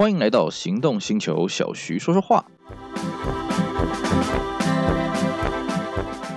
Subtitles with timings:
[0.00, 2.42] 欢迎来到行动星球，小徐说说话。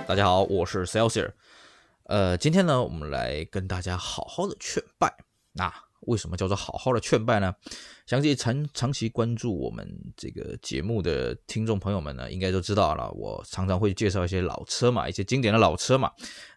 [0.06, 1.30] 大家好，我是 Celsius。
[2.02, 5.16] 呃，今天呢，我们来跟大家好好的劝败。
[5.52, 5.72] 那
[6.06, 7.54] 为什么叫做好好的劝败呢？
[8.06, 13.10] 相信长长期关注我们这个节目的听众朋友们呢，应该都知道了。
[13.12, 16.10] 我常常会介绍一些老车嘛，一些经典的老车嘛。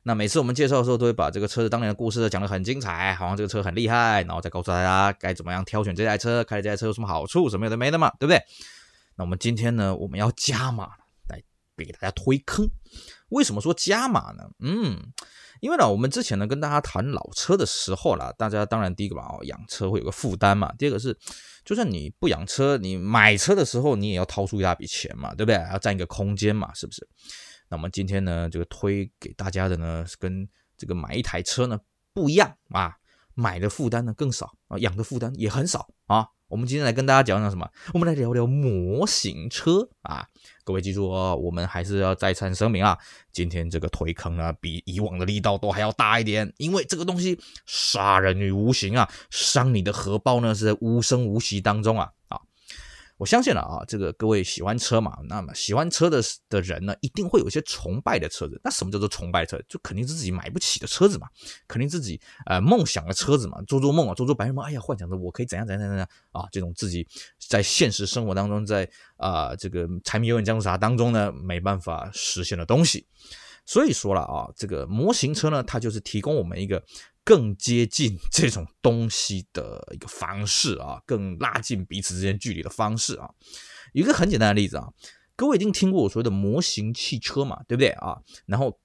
[0.04, 8.42] 那每次我们介绍的时候，都会把这个车子当年的故事讲得很精彩，好像这个车很厉害，然后再告诉大家该怎么样挑选这台车，开这台车有什么好处，什么有的没的嘛，对不对？
[9.16, 10.90] 那我们今天呢，我们要加码
[11.30, 11.42] 来
[11.78, 12.70] 给大家推坑。
[13.30, 14.50] 为什么说加码呢？
[14.60, 15.12] 嗯。
[15.60, 20.72] 因为呢，我们之前呢跟大家谈老车的时候啦，大家当然第一个嘛，哦，养车会有个负担嘛。
[20.78, 21.18] 第二个是，
[21.66, 25.56] 就算你不养车，你买车的时候你也要掏出一大笔钱嘛，对不对？
[25.72, 27.10] 要占一个空间嘛，是不是？
[27.70, 31.80] 那么今天呢，这个推给大家的呢，是跟这个买一台车呢
[32.14, 32.94] 不一样啊，
[33.34, 36.28] 买的负担呢更少啊，养的负担也很少啊。
[36.50, 37.70] 我们今天来跟大家讲讲什么？
[37.94, 40.26] 我们来聊聊模型车啊！
[40.64, 42.98] 各位记住哦，我们还是要再三声明啊，
[43.34, 52.12] 今天这个推坑呢，比以往的力道都还要大一点，因为这个东西杀人于无形啊，伤你的荷包呢是在无声无息当中啊！
[53.18, 58.62] 我相信了啊，这个各位喜欢车嘛，那么喜欢车的的人呢，一定会有一些崇拜的车子。
[58.64, 59.60] 那什么叫做崇拜车？
[59.68, 61.28] 就肯定是自己买不起的车子嘛，
[61.68, 64.64] 肯定自己呃梦想的车子嘛，做做梦啊，做做白日梦。
[64.64, 67.08] 哎呀，幻想着我可以怎样怎样怎样啊，这种自己
[67.40, 73.08] 在现实生活当中，在啊、这个柴米油盐酱醋茶当中呢，没办法实现的东西。
[73.66, 76.84] 所以说了啊，这个模型车呢，它就是提供我们一个。
[77.28, 83.30] 更接近这种东西的一个方式啊， 更拉近彼此之间距离的方式啊。
[83.92, 84.88] 有一个很简单的例子啊，
[85.36, 88.22] 各位一定听过我说的模型汽车嘛，对不对啊？
[88.46, 88.80] 然后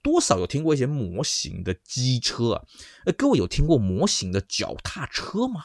[0.00, 2.62] 多少有听过一些模型的机车啊？
[3.04, 5.64] 呃，各位有听过模型的脚踏车吗？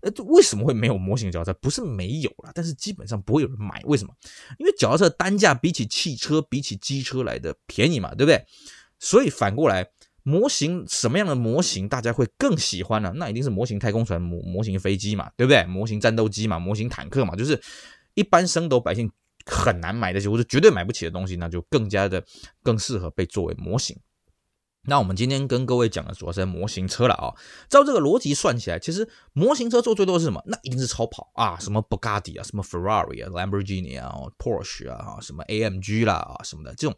[0.00, 1.58] 呃，为什么会没有模型脚踏车？
[1.62, 3.80] 不是没有啦，但是基本上不会有人买。
[3.84, 4.12] 为什么？
[4.58, 8.44] 因为脚踏车单价比起汽车、比起机车来的便宜嘛，对不对？
[8.98, 9.88] 所以反过来。
[10.22, 13.12] 模型什么样的模型大家会更喜欢呢？
[13.16, 15.64] 那一定是模型太空船、模模型飞机嘛，对不对？
[15.64, 17.60] 模型战斗机嘛，模型坦克嘛，就是
[18.14, 19.10] 一般升斗百姓
[19.44, 22.24] 很难买得起或者绝对买不起的东西，那就更加的
[22.62, 23.98] 更适合被作为模型。
[24.84, 27.32] 那我们今天跟各位讲的主要是模型车了啊。
[27.68, 30.42] 照这个逻辑算起来，其实模型车做最多是什么？
[30.46, 36.96] 那一定是超跑啊，什么布加迪啊，什么 Ferrari 啊，Lamborghini 啊，Porsche 啊，什么 AMG 啦啊什么的这种。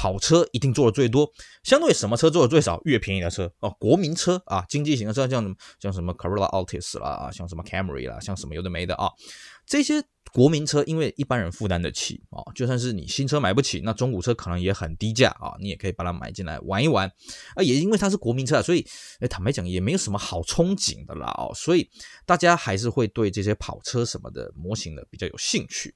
[0.00, 1.30] 跑车一定做的最多，
[1.62, 2.80] 相对什么车做的最少？
[2.86, 9.10] 越便宜的车哦，国民车啊，经济型的车，像什么像什么 Corolla Altis 啦，啊像什么 Camry 啦，像什么有的没的啊，
[9.66, 10.02] 这些
[10.32, 17.06] 国民车因为一般人负担得起啊，就算是你新车买不起，那中古车可能也很低价啊，你也可以把它买进来玩一玩
[17.54, 17.62] 啊。
[17.62, 18.86] 也因为它是国民车，所以
[19.28, 21.86] 坦白讲也没有什么好憧憬的啦哦，所以
[22.24, 25.94] 大家还是会对这些跑车什么的模型的比较有兴趣。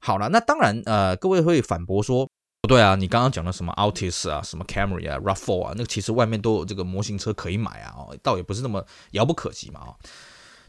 [0.00, 2.28] 好了，那当然呃，各位会反驳说。
[2.60, 9.94] 不对啊，你刚刚讲的什么 Altis 啊，什么 Camry 啊，RAV4 啊，那个其实外面都有这个模型车可以买啊，哦，倒也不是那么遥不可及嘛，啊，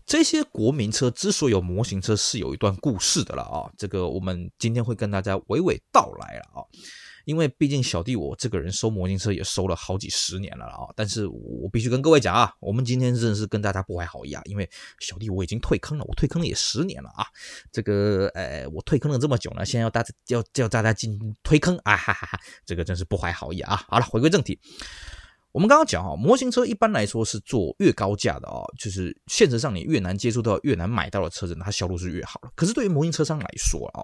[0.05, 6.63] 这些国民车之所以有模型车，是有一段故事的了啊，这个我们今天会跟大家娓娓道来了啊。
[7.29, 14.67] 因为毕竟小弟我这个人收模型车也收了好几十年了啊，但是我必须跟各位讲啊，我们今天真的是跟大家不怀好意啊，因为
[14.99, 17.23] 小弟我已经退坑了，我退坑了也十年了啊，
[17.71, 23.75] 这个呃我退坑了这么久呢，现在要大家要叫大家进推坑啊哈哈哈，这个真是不怀好意啊。
[23.87, 24.59] 好了，回归正题，
[25.51, 32.49] 我们刚刚讲啊，模型车一般来说是做越高价的啊，就是现实上你越难接触到、越难买到的车子，它销路是越好的。
[32.55, 34.01] 可是对于模型车商来说啊。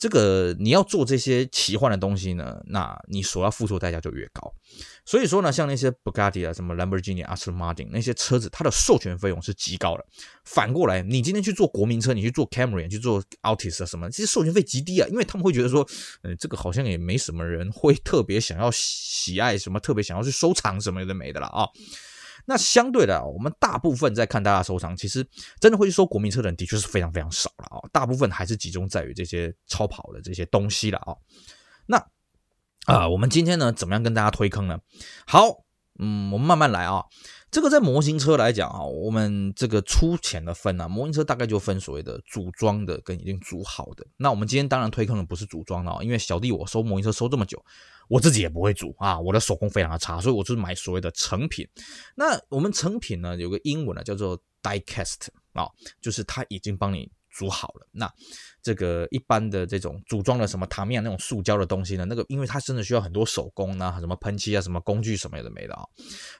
[0.00, 4.52] 这个你要做这些奇幻的东西呢，那你所要付出的代价就越高。
[5.04, 10.06] 所以说呢，像那些 Bugatti 啊、什么 Lamborghini、Aston Martin 那些车子，它的授权费用是极高的。
[10.44, 15.86] 反过来，你今天去做国民车，你去做 Camry，去做 Altis 啊什么，这些授权费极低啊，因为他们会觉得说，
[16.22, 21.68] 嗯，这个好像也没什么人会特别想要喜爱什么，特别想要去收藏什么的没的了啊。
[22.46, 25.26] 那相对的啊，我们大部分在看大家收藏，其实
[25.60, 27.78] 真的会去收国民车的人的确是非常非常少了啊。
[27.92, 31.14] 大部分还是集中在于这些超跑的这些东西了啊。
[31.86, 32.06] 那
[32.86, 34.78] 啊，我们今天呢，怎么样跟大家推坑呢？
[35.26, 35.64] 好，
[35.98, 37.04] 嗯，我们慢慢来啊。
[37.50, 44.06] 这个在模型车来讲啊，我们这个粗浅的分啊，模型车大概就分所谓的组装的跟已经组好的。
[44.16, 47.62] 那我们今天当然推坑的不是组装的啊，因为小弟我收模型车收这么久。
[48.10, 51.64] 我自己也不会组啊，我的手工非常的差，所以我就是买所谓的成品。
[52.16, 55.68] 那我们成品呢，有个英文呢叫做 die cast 啊，
[56.00, 57.86] 就是它已经帮你组好了。
[57.92, 58.12] 那
[58.60, 65.84] 这个一般的这种组装的什么塔米亚那种塑胶的东西呢，那个因为它真的需要很多手工啊，什么喷漆啊，什么工具什么的没的啊，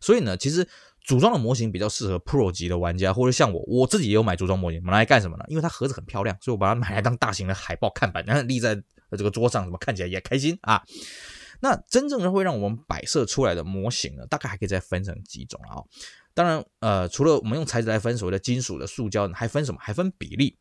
[0.00, 0.66] 所以呢，其实
[1.02, 5.44] 组装的模型比较适合 Pro 级的玩家，或者像我，我自己也有买组装模型，拿来干什么呢？
[5.46, 8.74] 因为它盒子很漂亮，所以我把它买来当大型的海报看板，然 后立在
[9.12, 10.82] 这个桌上，什么看起来也开心啊。
[11.60, 15.84] 那真正的会让我们摆设出来的模型呢，大概还可以再分成几种啊。
[16.32, 19.78] 当然，呃，除了我们用材质来分，所谓的金属的、塑胶，还分什么？
[19.80, 20.56] 还分比例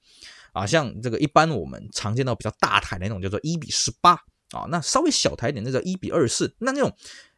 [0.52, 0.66] 啊。
[0.66, 4.14] 像这个一般我们常见到比较大台的那种叫做一比十八
[4.52, 6.54] 啊，那稍微小台一点那叫一比二十四。
[6.60, 6.94] 那那种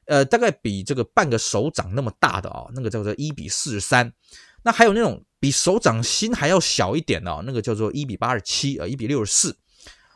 [0.05, 4.11] 呃大概比这个半个手掌那么大的啊，那个叫做一比四十三。
[4.63, 9.57] 那还有那种比手掌心还要小一点的啊，那个叫做一比八十七啊，一比六十四。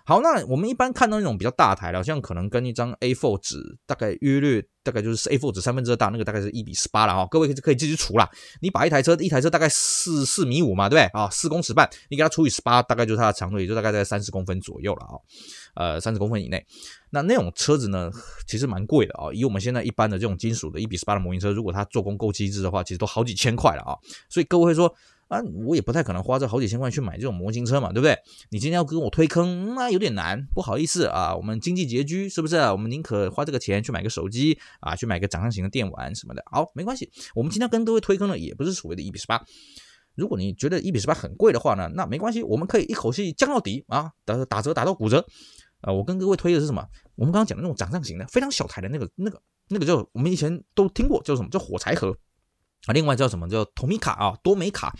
[0.08, 3.58] 好，那我们一般看到那种比较大台的，像可能跟一张 A4 纸
[3.88, 7.28] 大概约略大概就是 A4 纸三分之二大，那个大概是一比十八了哈。
[7.32, 8.30] 各位可以自己除啦。
[8.62, 11.28] 你把一台车一台车大概四四米五嘛，对不对啊？
[11.32, 15.18] 四公尺半，你给它除以十八，大概就是它的长度，也就大概在三十公分左右了啊。
[15.74, 16.64] 呃，三十公分以内。
[17.10, 18.12] 那那种车子呢，
[18.48, 19.34] 其实蛮贵的啊。
[19.34, 23.98] 以我们现在一般的这种金属的一比十八的模型车，如果它做工够机智的话，其实都好几千块了啊。
[24.30, 24.94] 所以各位会说。
[25.28, 28.16] 啊，我也不太可能花这好几千块去买这种模型车嘛，对不对？
[28.52, 32.58] 你今天要跟我推坑，那有点难，不好意思啊，我们经济拮据，是不是？
[32.58, 36.44] 我们宁可花这个钱去买个手机啊，去买个掌上型的电玩什么的。
[36.52, 39.44] 好，没关系，我们今天跟各位推坑的也不是所谓的一比十八。
[40.16, 45.26] 如果你觉得一比十八很贵的话呢，那没关系，我们可以一口气降到底啊，打打折打到骨折。
[45.82, 46.84] 啊，我跟各位推的是什么？
[47.16, 49.40] 我们刚刚讲的那种掌上型的，非常小台的那个那个
[49.70, 52.16] 那个叫我们以前都听过叫什么叫火柴盒。
[52.86, 54.96] 啊，另外叫什么叫托米卡啊，多美卡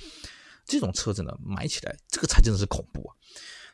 [0.66, 3.14] 这种车子呢，买起来这个才真的是恐怖啊！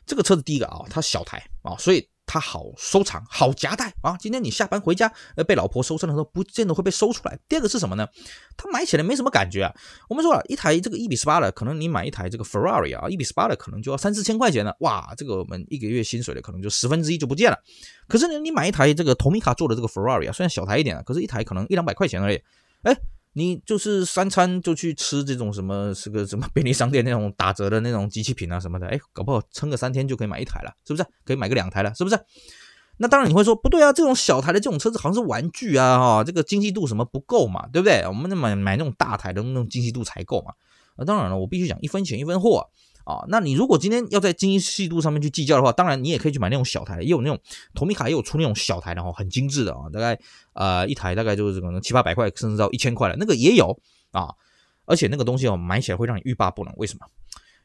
[0.04, 4.16] 这个车子第一个啊，它小台啊，所以它好收藏、好夹带啊。
[4.18, 7.38] 今天你下班回家，呃，被老婆收车的时候，不见得会被收出来。
[7.48, 8.06] 第二个是什么呢？
[8.56, 9.72] 它买起来没什么感觉啊。
[10.08, 14.76] 我们说了一台这个一比十八的，可能你买一台这个 Ferrari 啊，一比十八的可能就要三四千块钱了。
[14.80, 17.56] 哇，这个我们一个月薪水的可能就十分之一就不见了。
[18.08, 22.42] 可是呢，你买一台这个 Tomica 做的这个 Ferrari 啊，虽然小台一点啊，可是一台可能一两百块钱而已。
[22.82, 22.94] 哎。
[23.34, 31.06] 你就是三餐就去吃这种什么是个什么便利商店那种打折的那种机器品啊什么的，哎，搞不好撑个三天就可以买一台了，是不是？
[31.24, 32.18] 可以买个两台了，是不是？
[32.98, 38.06] 那当然你会说不对啊，这种小台的这种车子好像是玩具啊，哈，这个精细度什么不够嘛，对不对？
[38.06, 40.52] 我们得买买那种大台的那种精细度才够嘛。
[40.96, 42.68] 那当然了，我必须讲一分钱一分货。
[43.04, 47.38] 啊，那你如果今天要在精细度上面去计较的话，当然你也可以去买那种小台，也有那种
[47.74, 50.18] 同米卡也有出那种小台的哈，很精致的啊，大概
[50.52, 53.78] 呃一台大概就是可能七八百块，甚至到一千块了那个也有
[54.10, 54.34] 啊，
[54.84, 57.06] 而且那个东西哦买起来会让你欲罢不能，为什么？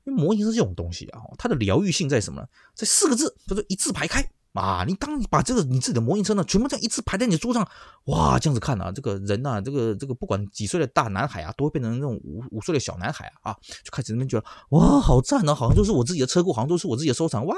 [0.06, 2.48] 因为模型是这种东西啊，它的疗愈性在什么呢？
[2.74, 4.24] 在四个字，叫做一字排开。
[4.54, 7.68] 啊，你当你把这个你自己的模型车呢，全部这样一次排在你的桌上，
[8.06, 17.56] 哇，这样子看啊，这个人呐、这个这个不管几岁的大男孩啊，都会变成那种五五岁的小男孩啊，就开始那边觉得哇，好赞啊，好像都是我自己的车库，好像都是我自己的收藏，哇，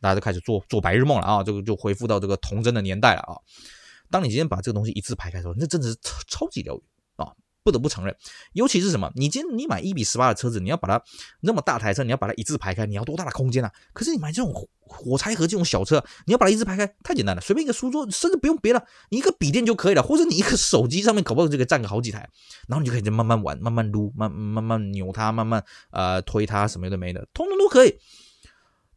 [0.00, 3.36] 大家就开始做做白日梦了啊，这个就恢复到这个童真的年代了啊。
[4.10, 6.82] 当你今天把这个东西一字排开的时候，那真的是超超级疗愈。
[7.64, 8.16] 不得不承认，
[8.52, 9.10] 尤其是什么？
[9.14, 11.04] 你今天你买一比十八的车子，你要把它
[11.40, 13.70] 那么大台车，你要把它一字排开，你要多大的空间啊？
[13.92, 14.52] 可是你买这种
[14.84, 22.28] 火柴盒这种小车，你要把它一字排开，太简单了，随便一个书桌，甚至不用别的，你一个笔电就可以了，或者你一个手机上面搞不好就可以站个好几台，
[22.68, 27.98] 然后你就可以在慢慢玩，慢慢撸，慢慢慢扭它，慢慢呃推它，什么的没的，通通都可以。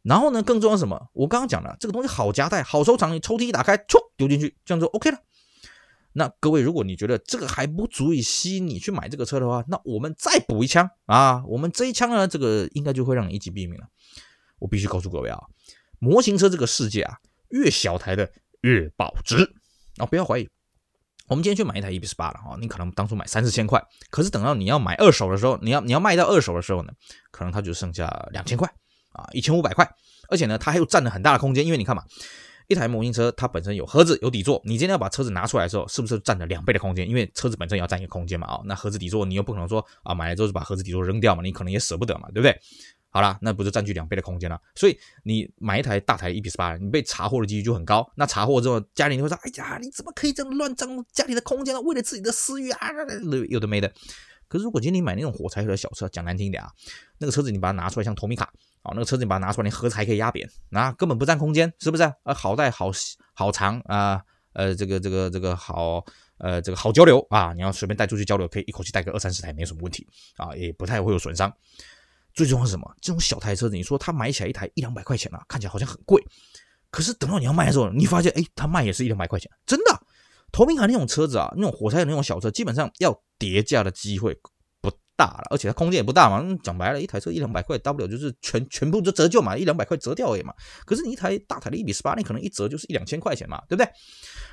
[0.02, 1.08] 然后呢，更重要什么？
[1.12, 5.18] 我刚刚讲了，这个东西好夹带，好收藏，你抽屉一打开，唰丢进去，这样就 OK 了。
[6.18, 11.44] 那各位，如果你觉得这个还不足以吸引你去买这个车的话，那我们再补一枪啊！
[11.46, 13.86] 我们这一枪呢，这个应该就会让你一击毙命了。
[14.58, 15.38] 我必须告诉各位啊，
[15.98, 17.18] 模型车这个世界啊，
[17.50, 18.32] 越小台的
[18.62, 19.36] 越保值
[19.98, 20.06] 啊！
[20.06, 20.48] 不要怀疑，
[21.28, 26.92] 我们今天去买一台 E B 十八了啊，你可能当初买三四千块，可是等到你要买二手的时候，你要你要卖到二手的时候呢，
[27.30, 28.66] 可能它就剩下两千块
[29.12, 29.86] 啊，一千五百块，
[30.30, 32.02] 而且呢，它还有占了很大的空间，因为你看嘛。
[32.68, 37.08] 一台模型车，它本身有盒子有底座，你今天要把车子拿出来的时候，是不是占了两倍的空间？
[37.08, 42.58] 因为车子本身也要占一个空间嘛，啊，那盒子底座你又不可能说啊，买了之后就把盒子底座扔掉嘛，你可能也舍不得嘛，对不对？
[43.08, 44.60] 好啦，那不是占据两倍的空间了？
[44.74, 48.06] 所以你买一台大台一比十八，你被查获的几率就很高。
[48.14, 51.80] 那查获之后，家里人会说，哎呀，你怎么可以这样乱占家里的空间呢？
[51.80, 52.90] 为了自己的私欲啊，
[53.48, 53.90] 有的没的。
[54.48, 56.70] 可是如果今天你买那种火柴盒的小车，讲难听点啊，
[57.18, 58.52] 那个车子你把它拿出来像托米卡。
[58.82, 62.04] 啊，那个车子你把它拿出来，你盒子还可以压扁，那根本不占空间，是不是？
[62.22, 62.88] 呃，好带好
[63.34, 64.22] 好长啊，
[64.52, 66.04] 呃，这个这个这个好，
[66.38, 71.52] 呃，这个好交流啊，你要随便带出去交流，可以一口气带个二三十台，没什么问题啊，也不太会有损伤。
[72.32, 72.88] 最重要是什么？
[73.00, 76.24] 这种小台车子，你说它买起来一台一两百块钱啊，看起来好像很贵，
[76.92, 80.00] 可是等到你要卖的时候，你发现，哎，它卖也是一两百块钱，真的。
[80.52, 84.38] 头名卡那种车子啊，那种火柴的那种小车，基本上要叠价的机会
[84.80, 86.42] 不大了，而且它空间也不大嘛。
[86.62, 90.54] 讲白了，一台车一两百块，大不了就是全全部就折旧嘛，一两百块折掉而已嘛。
[90.84, 93.90] 可是你一台大台的一比十八，你可能一折就是一两千块钱嘛，对不对？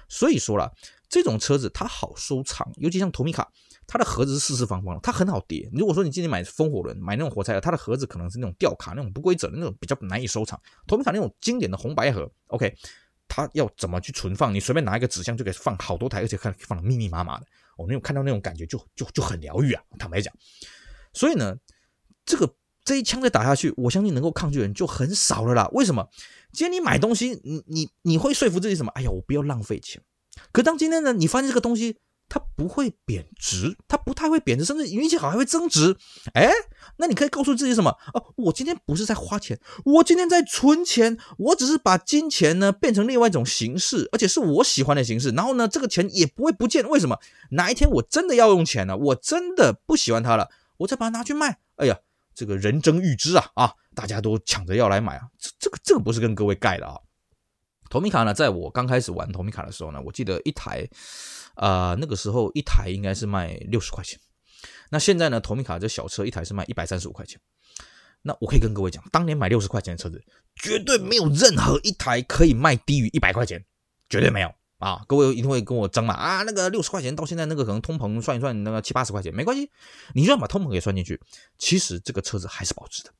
[0.09, 0.71] 所以说了，
[1.09, 3.45] 这种车子它好收藏，尤其像 Tomica，
[3.87, 5.69] 它的盒子是四四方方的，它很好叠。
[5.73, 10.59] 如果说你今天买风火轮，买那种火柴盒，它的盒子可能是那种吊卡，那种不规则的那种，比较难以收藏。
[10.87, 12.75] Tomica 那种经典的红白盒，OK。
[13.35, 14.53] 它要怎么去存放？
[14.53, 17.47] 你随便拿一个纸箱就可以放好多台，而且看放的密密麻麻的。
[17.75, 19.81] 我那种看到那种感觉，就就就很疗愈啊！
[19.97, 20.31] 坦白讲，
[21.13, 21.55] 所以呢，
[22.23, 25.67] 这个这一枪再打下去，我相信能够抗拒的人就很少了啦。
[25.71, 26.07] 为什么？
[26.51, 28.91] 今天你买东西，你你你会说服自己什么？
[28.91, 29.99] 哎呀，我不要浪费钱。
[30.51, 31.97] 可当今天呢，你发现这个东西。
[32.29, 35.95] 它不会贬值，它不太会贬值，甚至运气好还会增值。
[36.33, 36.49] 哎，
[36.97, 37.95] 那你可以告诉自己什么？
[38.13, 41.17] 哦，我今天不是在花钱，我今天在存钱。
[41.37, 45.29] 我只是把金钱呢变成另外一种形式，而且是我喜欢的形式。
[45.31, 46.87] 然后呢，这个钱也不会不见。
[46.89, 47.19] 为什么？
[47.51, 51.59] 哪一天我真的要用钱了，我真的不喜欢它了，我再把它拿去卖。
[51.75, 51.99] 哎呀，
[52.33, 55.27] 这个人争欲知啊啊，大家都抢着要来买啊。
[55.37, 56.97] 这这个这个不是跟各位盖的啊。
[57.93, 60.89] 托米卡呢，在我刚开始玩托米卡的时候呢，我记得一台。
[61.55, 64.19] 啊、那个时候一台应该是卖六十块钱，
[64.89, 67.39] 那现在呢，托米卡这小车一台是卖一百三十五块钱。
[68.23, 70.19] 那我可以跟各位讲，当年买六十块钱的车子，
[70.55, 73.63] 绝对没有任何一台可以卖低于一百块钱，
[74.09, 75.03] 绝对没有啊！
[75.07, 79.69] 各位一定会跟我争嘛啊，那个六十块钱到现在那个可能通膨算一算，那个七八十块钱没关系，
[80.15, 81.21] 你就要把通膨给算进去，
[81.59, 83.11] 其实这个车子还是保值的。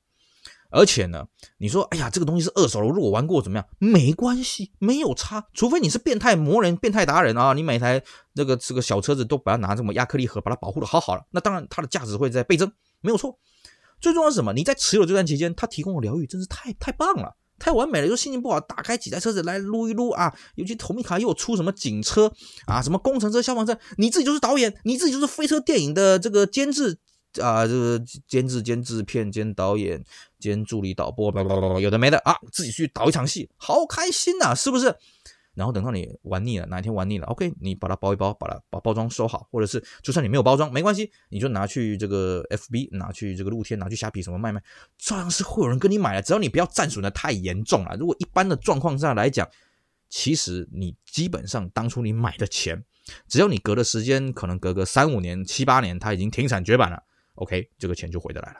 [0.74, 1.24] 而且呢，
[1.60, 3.66] 你说，哎呀，这个东西是二手的，如果玩过怎么样？
[3.78, 5.46] 没关系，没有差。
[5.54, 8.02] 除非你是变态魔人、变态达人啊，你每台
[8.34, 13.38] 那个这个小车子都把它拿这么亚克力盒把它保护的好好的，那当然它的价值会在倍增，没有错。
[14.02, 14.52] 最重要是什么？
[14.54, 18.08] 你在持有这段期间，它提供的疗愈真是太太棒了，太完美了。
[18.08, 20.34] 就心情不好，打开几台车子来撸一撸啊。
[20.56, 22.34] 尤其托米卡又出什么警车
[22.66, 26.98] 啊，什么工程车、消防车，你自己就是导演，你自己就是飞车电影的这个监制。
[27.42, 30.04] 啊，这个监制、兼制片、兼导演、
[30.40, 34.96] 兼助理导播，叭叭叭，有的没的啊，自己去导一场戏，好开心呐，是不是？
[35.56, 44.60] 然后等到你玩腻了，哪一天玩腻了，OK，你把它包一包，把它把包装收好，或者是就算你没有包装，没关系，你就拿去这个 FB，拿去这个露天，拿去虾皮什么卖卖，
[44.98, 47.96] 照样是会有人跟你买的，只要你不要战损的太严重了。
[48.00, 49.48] 如果一般的状况下来讲，
[50.10, 52.84] 其实你基本上当初你买的钱，
[53.28, 57.04] 只要你隔的时间可能隔个三五年、七八年，它已经停产绝版了。
[57.36, 58.60] OK，这个钱就回得来了，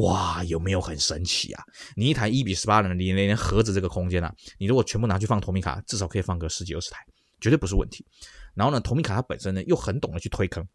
[0.00, 1.62] 哇，有没有很神奇啊？
[1.96, 7.04] 你一台一比十八的，你连盒子这个空间啊，你如果全部拿去放投米卡，至少可以放个十几二十台，
[7.40, 8.04] 绝对不是问题。
[8.54, 10.66] 然后呢，投米卡它本身呢又很懂得去推坑，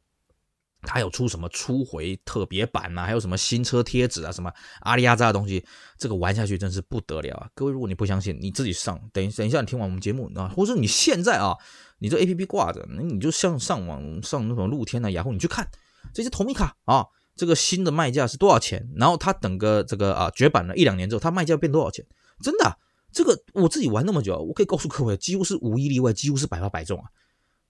[0.81, 5.65] 它有出什么初回特别版啊，还有什么新车贴纸啊，什么阿里阿扎的东西，
[5.97, 7.49] 这个玩下去真是不得了啊！
[7.53, 11.55] 各位，如果你不相信，你自己上，等等一下你听完我们节目啊，或者你现在啊，
[11.99, 15.69] 你这 APP 挂着，那你就像上网上那种露天啊、雅虎，你去看
[16.13, 17.05] 这些投米卡啊。
[17.39, 18.85] 这个新的卖价是多少钱？
[18.97, 22.05] 然后它等个这个啊绝版了一两年之后，它卖价变多少钱？
[22.43, 22.77] 真的，
[23.13, 27.05] 这个我自己玩那么久，我可以告诉各位，几乎是无一例外，几乎是百发百中啊。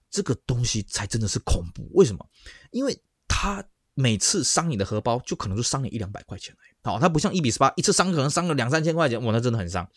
[0.10, 1.88] 这个东西才真的是恐怖。
[1.94, 2.28] 为什么？
[2.72, 6.56] 因为它每次伤你的荷包，就可能就伤你一两百块钱。
[6.82, 9.88] 好，它不像一比十八，一次伤可能伤个两三千块钱，哇，那真的很伤。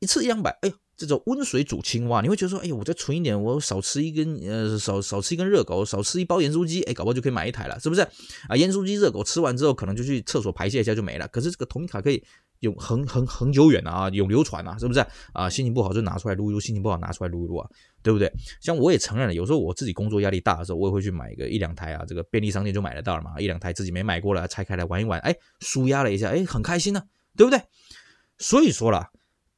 [0.00, 0.74] 一次一两百，哎呦。
[1.00, 8.02] 这种温水煮青蛙，你会觉得说，哎呦，我再存一点，我少吃一根，呃，少少吃一根热狗，少吃一包盐酥鸡，哎，搞不好就可以买一台了，是不是？
[8.50, 11.26] 啊，盐酥鸡、热狗吃完之后，可能就去厕所排泄一下就没了。
[11.28, 12.22] 可是这个托米卡可以
[12.58, 15.02] 永恒恒恒久远啊，永流传啊，是不是？
[15.32, 17.66] 啊，心情不好就拿出来撸一撸，心情不好拿出来撸一撸啊，
[18.02, 18.30] 对不对？
[18.60, 27.02] 像我也承认了，有时候我自己工作压力大的时候，我也会去买一个一两台啊，这个便利商店就买得到了嘛，一两台自己没买过了，拆开来玩一玩，哎，舒压了一下，哎，很开心呢，
[27.38, 27.58] 对不对？
[28.36, 29.08] 所以说了。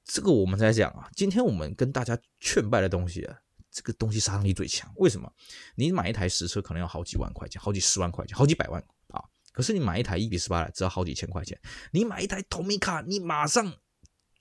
[0.04, 3.37] 这个我们在讲啊，今天我们跟大家劝败的东西啊，
[3.71, 4.92] 这个东西杀伤力最强。
[4.97, 5.32] 为什么？
[5.76, 9.23] 你买一台实车可能要好几万块钱，好几十万块钱，好几百万啊。
[9.52, 11.59] 可是你买一台一比十八的，只要好几千块钱。
[11.92, 13.73] 你买一台托米卡，你马上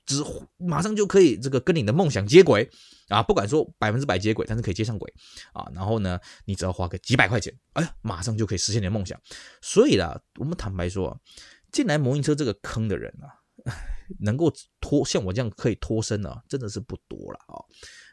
[0.05, 0.23] 只
[0.57, 2.69] 马上就可以这个跟你的梦想接轨
[3.09, 5.13] 啊，不敢说百分之百接轨，但是可以接上轨
[5.53, 5.69] 啊。
[5.75, 9.19] 然后呢，你只要花个几百块钱，哎呀，马上就可以实现你的梦想。
[9.61, 11.21] 所以啦，我们坦白说，
[11.71, 13.40] 进来摩托车这个坑的人啊。
[14.19, 17.55] 能够脱像我这样可以脱身的，真的是不多了啊。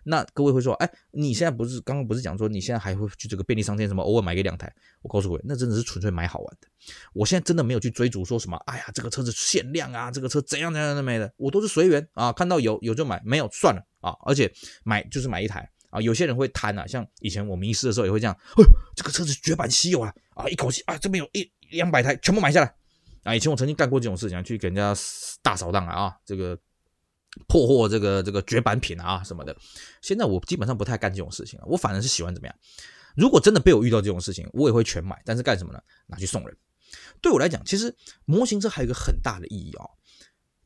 [0.04, 4.72] 那各位会说，哎，你现在不是刚刚不是讲说你现在还会去这个便利商店什么偶尔买个两台？
[5.02, 6.68] 我告诉各位，那真的是纯粹买好玩的。
[7.12, 14.16] 我现在真的没有去追逐说什么，哎呀，这个车子限量啊，这个车怎样怎样怎么的，我都是随缘啊，看到有有就买，没有算了啊。
[14.24, 14.50] 而且
[14.84, 16.00] 买就是买一台啊。
[16.00, 18.64] 有些人会贪啊，像以前我迷失的时候也会这样，哎，
[18.94, 22.74] 这个车子绝版稀有啊啊，一口气啊这边有一两百台全部买下来。
[23.24, 24.94] 啊，以前我曾经干过这种事情，去给人家
[25.42, 26.58] 大扫荡啊，这个
[27.46, 29.56] 破获这个这个绝版品啊什么的。
[30.00, 32.56] 现在我基本上不太干这种事情了，我反而是喜欢怎么样？
[33.16, 35.80] 如果真的被我遇到这种事情，我也会全买，但是干什么呢？
[36.06, 36.56] 拿去送人
[37.20, 37.94] 对我来讲，其实
[38.24, 39.90] 模型车还有一个很大的意义、哦。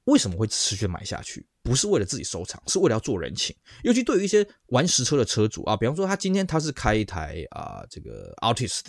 [0.05, 1.47] 为什么会持续买下去？
[1.63, 3.57] 不是为了自己收藏，是为了要做人情。
[3.85, 8.87] 尤其对于一些玩实车的车主啊，比方说他今天他是开一台啊这个 Artist，，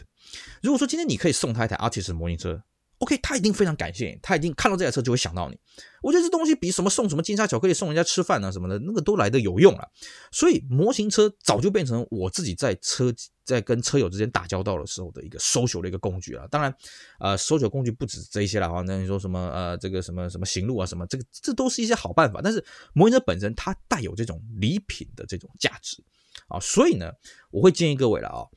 [0.62, 2.62] 如果说今天你可以送他一台 Artist 模型车。
[3.03, 5.60] OK，他一定非常感谢你，他一定看到这台车就会想到你。
[6.01, 9.86] 我觉得这东西比什么送什么金沙巧克力送人家吃饭啊什么的，那个都来得有用了。
[10.31, 16.48] 所以模型车早就变成我自己在车在跟车友之间打交道的时候的一个 social 的一个工具了。
[16.48, 16.74] 当然，
[17.19, 18.81] 呃，social 工具不止这一些了哈。
[18.88, 22.39] 那你说什么呃这个什么什么行路啊什么，这个这都是一些好办法。
[22.41, 26.01] 但是模型车本身它带有这种礼品的这种价值
[26.48, 27.12] 啊，所以呢，
[27.51, 28.48] 我会建议各位了啊。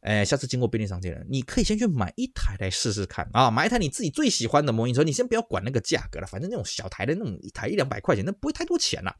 [0.00, 3.50] 哎，下次经过便利商店了，你可以先去买一台来试试看啊！
[3.50, 9.14] 买一台你自己最喜欢的模型车，你先不要管那个价格了，反正那种小台的那种一台一两百块钱，那不会太多钱了。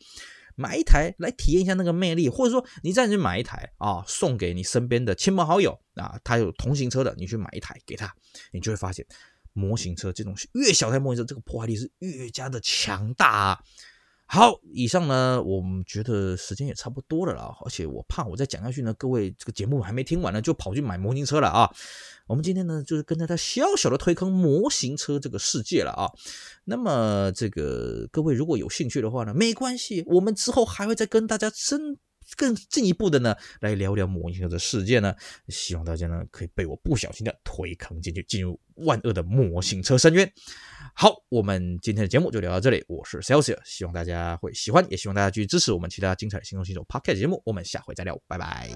[0.54, 8.12] 买一台来体验一下那个魅力，或者说你再去买一台啊，送给你身边的亲朋好友啊，他有同型车的，你去买一台给他，
[8.52, 9.06] 你就会发现
[9.52, 13.60] 模型车这种越小台模型车，这个破坏力是越加的强大啊。
[14.30, 21.74] 好，以上呢，我们觉得时间也差不多了啦，而且我怕我再讲下去呢，各位这个节目还没听完呢，就跑去买模型车了啊。
[22.26, 26.12] 我们今天呢，就是跟大家小小的推坑模型车这个世界了啊。
[26.64, 31.96] 那么这个各位如果有兴趣的话呢，没关系，我们之后还会再跟大家深
[32.36, 35.14] 更进一步的呢来聊聊模型车的世界呢。
[35.48, 40.30] 希望大家呢可以被我不小心的推坑进去，进入万恶的模型车深渊。
[41.00, 42.84] 好，我们今天的节目就聊到这里。
[42.88, 47.40] 我是 Celsius，希望大家会喜欢，也希望大家继续支持我们其他精彩的新动新手 Podcast 节目。
[47.46, 48.68] 我们下回再聊，拜拜。